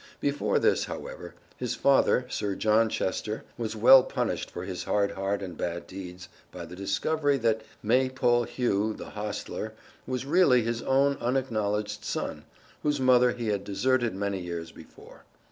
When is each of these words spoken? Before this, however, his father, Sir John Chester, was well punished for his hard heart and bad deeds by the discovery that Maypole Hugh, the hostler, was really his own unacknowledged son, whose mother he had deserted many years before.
Before 0.19 0.57
this, 0.57 0.85
however, 0.85 1.35
his 1.57 1.75
father, 1.75 2.25
Sir 2.27 2.55
John 2.55 2.89
Chester, 2.89 3.43
was 3.55 3.75
well 3.75 4.01
punished 4.01 4.49
for 4.49 4.63
his 4.63 4.85
hard 4.85 5.11
heart 5.11 5.43
and 5.43 5.55
bad 5.55 5.85
deeds 5.85 6.27
by 6.51 6.65
the 6.65 6.75
discovery 6.75 7.37
that 7.37 7.61
Maypole 7.83 8.45
Hugh, 8.45 8.95
the 8.95 9.11
hostler, 9.11 9.73
was 10.07 10.25
really 10.25 10.63
his 10.63 10.81
own 10.81 11.17
unacknowledged 11.21 12.03
son, 12.03 12.45
whose 12.81 12.99
mother 12.99 13.33
he 13.33 13.49
had 13.49 13.63
deserted 13.63 14.15
many 14.15 14.39
years 14.39 14.71
before. 14.71 15.23